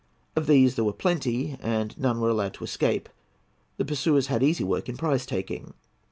Of 0.35 0.47
these 0.47 0.73
there 0.73 0.83
were 0.83 0.93
plenty, 0.93 1.57
and 1.61 1.95
none 1.95 2.19
were 2.19 2.29
allowed 2.29 2.55
to 2.55 2.63
escape. 2.63 3.07
The 3.77 3.85
pursuers 3.85 4.25
had 4.33 4.41
easy 4.41 4.63
work 4.63 4.89
in 4.89 4.97
prize 4.97 5.27
taking. 5.27 5.75